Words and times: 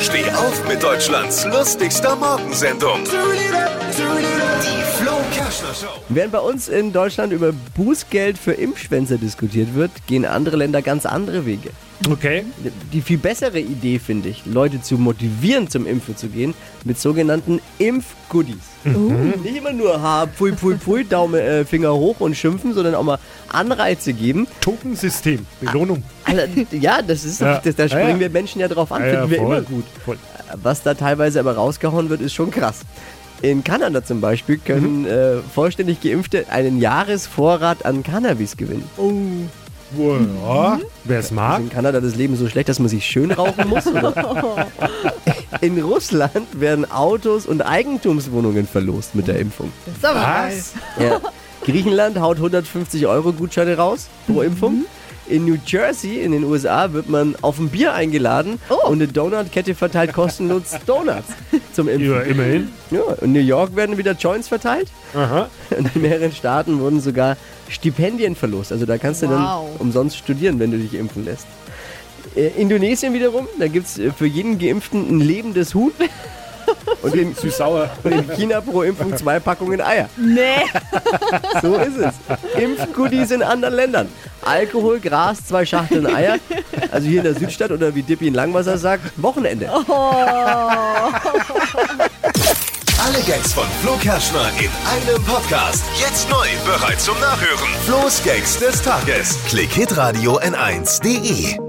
Steh 0.00 0.28
auf 0.30 0.68
mit 0.68 0.82
Deutschlands 0.82 1.44
lustigster 1.44 2.16
Morgensendung. 2.16 3.04
Während 6.08 6.32
bei 6.32 6.38
uns 6.38 6.68
in 6.68 6.92
Deutschland 6.92 7.32
über 7.32 7.52
Bußgeld 7.76 8.38
für 8.38 8.52
Impfschwänzer 8.52 9.16
diskutiert 9.18 9.74
wird, 9.74 9.90
gehen 10.06 10.24
andere 10.24 10.56
Länder 10.56 10.82
ganz 10.82 11.04
andere 11.06 11.46
Wege. 11.46 11.70
Okay. 12.08 12.44
Die 12.92 13.00
viel 13.00 13.18
bessere 13.18 13.58
Idee 13.60 13.98
finde 13.98 14.28
ich, 14.28 14.44
Leute 14.46 14.80
zu 14.82 14.96
motivieren, 14.98 15.68
zum 15.70 15.86
Impfen 15.86 16.16
zu 16.16 16.28
gehen, 16.28 16.54
mit 16.84 16.98
sogenannten 16.98 17.60
Impfgoodies. 17.78 18.56
Nicht 18.84 19.56
immer 19.56 19.72
nur 19.72 20.00
ha, 20.02 20.26
pfui, 20.26 20.52
pfui, 20.52 20.76
pfui, 20.76 21.04
Daumen, 21.04 21.40
äh, 21.40 21.64
Finger 21.64 21.94
hoch 21.94 22.20
und 22.20 22.36
schimpfen, 22.36 22.74
sondern 22.74 22.94
auch 22.94 23.02
mal 23.04 23.18
Anreize 23.48 24.12
geben. 24.12 24.46
Tokensystem. 24.60 25.46
Belohnung. 25.60 26.02
Alle, 26.24 26.48
ja, 26.72 27.00
das 27.02 27.24
ist 27.24 27.40
Ja. 27.40 27.58
das, 27.64 27.74
da 27.76 27.84
Ja, 27.84 27.88
springen 27.88 28.10
ja. 28.16 28.20
wir 28.20 28.30
Menschen 28.30 28.60
ja 28.60 28.68
drauf 28.68 28.92
an, 28.92 29.02
Ja, 29.02 29.08
ja, 29.08 29.12
finden 29.26 29.30
wir 29.30 29.38
voll. 29.38 29.56
immer 29.56 29.62
gut. 29.66 29.84
Voll. 30.04 30.18
Was 30.62 30.82
da 30.82 30.94
teilweise 30.94 31.40
aber 31.40 31.54
rausgehauen 31.54 32.10
wird, 32.10 32.20
ist 32.20 32.34
schon 32.34 32.50
krass. 32.50 32.80
In 33.44 33.62
Kanada 33.62 34.02
zum 34.02 34.22
Beispiel 34.22 34.56
können 34.56 35.02
Mhm. 35.02 35.06
äh, 35.06 35.36
vollständig 35.54 36.00
Geimpfte 36.00 36.46
einen 36.50 36.80
Jahresvorrat 36.80 37.84
an 37.84 38.02
Cannabis 38.02 38.56
gewinnen. 38.56 38.88
Ja. 40.42 40.78
Wer 41.04 41.18
es 41.18 41.30
mag. 41.30 41.60
In 41.60 41.68
Kanada 41.68 42.00
das 42.00 42.16
Leben 42.16 42.36
so 42.36 42.48
schlecht, 42.48 42.70
dass 42.70 42.78
man 42.78 42.88
sich 42.88 43.04
schön 43.04 43.30
rauchen 43.30 43.68
muss? 43.68 43.86
Oder? 43.86 44.66
In 45.60 45.78
Russland 45.80 46.58
werden 46.58 46.90
Autos 46.90 47.44
und 47.46 47.60
Eigentumswohnungen 47.60 48.66
verlost 48.66 49.14
mit 49.14 49.28
der 49.28 49.38
Impfung. 49.38 49.70
Das 49.86 49.94
ist 49.96 50.04
aber. 50.06 50.20
Was? 50.48 50.72
Ja. 50.98 51.20
Griechenland 51.64 52.18
haut 52.18 52.38
150 52.38 53.06
Euro 53.06 53.32
Gutscheine 53.34 53.76
raus 53.76 54.08
pro 54.26 54.40
Impfung. 54.40 54.86
In 55.26 55.46
New 55.46 55.56
Jersey 55.66 56.20
in 56.20 56.32
den 56.32 56.44
USA 56.44 56.92
wird 56.92 57.08
man 57.08 57.34
auf 57.40 57.58
ein 57.58 57.68
Bier 57.70 57.94
eingeladen 57.94 58.60
Oh. 58.68 58.88
und 58.88 58.94
eine 59.02 59.08
Donutkette 59.08 59.74
verteilt 59.74 60.12
kostenlos 60.12 60.64
Donuts 60.86 61.28
zum 61.72 61.88
Impfen. 61.88 62.10
Ja, 62.10 62.20
immerhin. 62.20 62.68
Ja, 62.90 63.00
in 63.22 63.32
New 63.32 63.40
York 63.40 63.74
werden 63.74 63.96
wieder 63.96 64.12
Joints 64.12 64.48
verteilt 64.48 64.88
Aha. 65.14 65.48
und 65.78 65.94
in 65.96 66.02
mehreren 66.02 66.32
Staaten 66.32 66.78
wurden 66.80 67.00
sogar 67.00 67.36
Stipendien 67.70 68.36
verlost. 68.36 68.70
Also 68.72 68.84
da 68.84 68.98
kannst 68.98 69.22
du 69.22 69.26
Wow. 69.26 69.32
dann 69.70 69.76
umsonst 69.78 70.16
studieren, 70.18 70.58
wenn 70.60 70.70
du 70.70 70.76
dich 70.78 70.92
impfen 70.94 71.24
lässt. 71.24 71.46
Äh, 72.36 72.48
Indonesien 72.60 73.14
wiederum, 73.14 73.46
da 73.58 73.68
gibt 73.68 73.86
es 73.86 74.00
für 74.16 74.26
jeden 74.26 74.58
Geimpften 74.58 75.08
ein 75.08 75.20
lebendes 75.20 75.74
Huhn. 75.74 75.92
Und 77.04 77.14
in, 77.14 77.34
Süß-sauer. 77.34 77.90
und 78.02 78.12
in 78.12 78.28
China 78.34 78.60
pro 78.60 78.82
Impfung 78.82 79.16
zwei 79.16 79.38
Packungen 79.38 79.80
Eier. 79.80 80.08
Nee. 80.16 80.56
So 81.62 81.76
ist 81.76 81.96
es. 81.96 82.14
Impfgoodies 82.60 83.30
in 83.30 83.42
anderen 83.42 83.74
Ländern. 83.74 84.08
Alkohol, 84.44 84.98
Gras, 85.00 85.44
zwei 85.46 85.64
Schachteln 85.64 86.06
Eier. 86.06 86.38
Also 86.90 87.06
hier 87.08 87.18
in 87.18 87.24
der 87.24 87.34
Südstadt 87.34 87.70
oder 87.70 87.94
wie 87.94 88.02
Dippy 88.02 88.26
in 88.28 88.34
Langwasser 88.34 88.76
sagt, 88.76 89.12
Wochenende. 89.16 89.68
Alle 92.98 93.18
Gags 93.26 93.52
von 93.52 93.64
Flo 93.82 93.96
Kerschner 93.96 94.50
in 94.58 94.70
einem 94.90 95.22
Podcast. 95.24 95.84
Jetzt 95.98 96.28
neu, 96.28 96.46
bereit 96.64 97.00
zum 97.00 97.18
Nachhören. 97.20 97.68
Flo's 97.86 98.22
Gags 98.24 98.58
des 98.58 98.82
Tages. 98.82 99.38
Klick 99.48 99.70
Hitradio 99.72 100.38
N1.de. 100.40 101.63